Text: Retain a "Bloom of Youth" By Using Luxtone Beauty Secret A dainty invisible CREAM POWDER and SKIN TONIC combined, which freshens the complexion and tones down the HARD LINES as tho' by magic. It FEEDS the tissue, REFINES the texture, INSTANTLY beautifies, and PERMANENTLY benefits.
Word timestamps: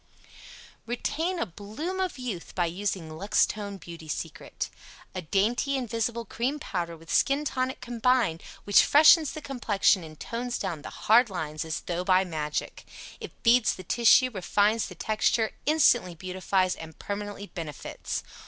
Retain 0.87 1.37
a 1.37 1.45
"Bloom 1.45 1.99
of 1.99 2.17
Youth" 2.17 2.55
By 2.55 2.65
Using 2.65 3.07
Luxtone 3.09 3.77
Beauty 3.79 4.07
Secret 4.07 4.71
A 5.13 5.21
dainty 5.21 5.75
invisible 5.77 6.25
CREAM 6.25 6.57
POWDER 6.57 6.93
and 6.93 7.07
SKIN 7.07 7.45
TONIC 7.45 7.81
combined, 7.81 8.41
which 8.63 8.83
freshens 8.83 9.33
the 9.33 9.43
complexion 9.43 10.03
and 10.03 10.19
tones 10.19 10.57
down 10.57 10.81
the 10.81 10.89
HARD 10.89 11.29
LINES 11.29 11.63
as 11.65 11.81
tho' 11.81 12.03
by 12.03 12.23
magic. 12.23 12.83
It 13.19 13.31
FEEDS 13.43 13.75
the 13.75 13.83
tissue, 13.83 14.31
REFINES 14.31 14.87
the 14.87 14.95
texture, 14.95 15.51
INSTANTLY 15.67 16.15
beautifies, 16.15 16.75
and 16.75 16.97
PERMANENTLY 16.97 17.51
benefits. 17.53 18.23